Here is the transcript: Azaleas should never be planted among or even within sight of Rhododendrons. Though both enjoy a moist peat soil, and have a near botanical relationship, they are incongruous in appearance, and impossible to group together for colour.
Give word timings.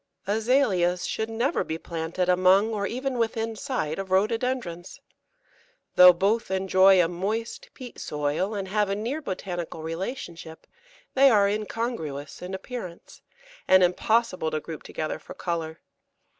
Azaleas 0.25 1.05
should 1.05 1.29
never 1.29 1.63
be 1.63 1.77
planted 1.77 2.27
among 2.27 2.73
or 2.73 2.87
even 2.87 3.19
within 3.19 3.55
sight 3.55 3.99
of 3.99 4.09
Rhododendrons. 4.09 4.99
Though 5.93 6.11
both 6.11 6.49
enjoy 6.49 6.99
a 7.03 7.07
moist 7.07 7.69
peat 7.75 7.99
soil, 7.99 8.55
and 8.55 8.67
have 8.69 8.89
a 8.89 8.95
near 8.95 9.21
botanical 9.21 9.83
relationship, 9.83 10.65
they 11.13 11.29
are 11.29 11.47
incongruous 11.47 12.41
in 12.41 12.55
appearance, 12.55 13.21
and 13.67 13.83
impossible 13.83 14.49
to 14.49 14.59
group 14.59 14.81
together 14.81 15.19
for 15.19 15.35
colour. 15.35 15.81